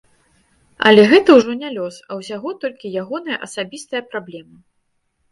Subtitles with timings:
[0.91, 4.57] Але гэта ўжо не лёс, а ўсяго толькі ягоная асабістая праблема.